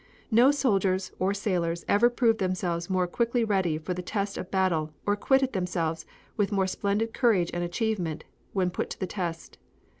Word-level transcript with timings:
No 0.31 0.49
soldiers, 0.49 1.11
or 1.19 1.31
sailors, 1.31 1.85
ever 1.87 2.09
proved 2.09 2.39
themselves 2.39 2.89
more 2.89 3.05
quickly 3.05 3.43
ready 3.43 3.77
for 3.77 3.93
the 3.93 4.01
test 4.01 4.35
of 4.35 4.49
battle 4.49 4.91
or 5.05 5.13
acquitted 5.13 5.53
themselves 5.53 6.07
with 6.35 6.51
more 6.51 6.65
splendid 6.65 7.13
courage 7.13 7.51
and 7.53 7.63
achievement 7.63 8.23
when 8.51 8.71
put 8.71 8.89
to 8.89 8.99
the 8.99 9.05
test. 9.05 9.59